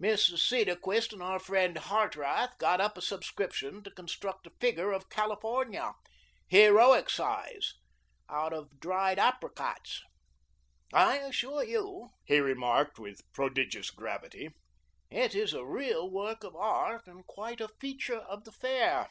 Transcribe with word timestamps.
Mrs. 0.00 0.38
Cedarquist 0.38 1.12
and 1.12 1.22
our 1.22 1.38
friend 1.38 1.76
Hartrath 1.76 2.56
'got 2.56 2.80
up 2.80 2.96
a 2.96 3.02
subscription' 3.02 3.82
to 3.84 3.90
construct 3.90 4.46
a 4.46 4.50
figure 4.58 4.92
of 4.92 5.10
California 5.10 5.92
heroic 6.48 7.10
size 7.10 7.74
out 8.30 8.54
of 8.54 8.80
dried 8.80 9.18
apricots. 9.18 10.00
I 10.94 11.18
assure 11.18 11.62
you," 11.64 12.08
he 12.24 12.38
remarked 12.40 12.98
With 12.98 13.30
prodigious 13.34 13.90
gravity, 13.90 14.48
"it 15.10 15.34
is 15.34 15.52
a 15.52 15.66
real 15.66 16.10
work 16.10 16.44
of 16.44 16.56
art 16.56 17.06
and 17.06 17.26
quite 17.26 17.60
a 17.60 17.68
'feature' 17.68 18.16
of 18.16 18.44
the 18.44 18.52
Fair. 18.52 19.10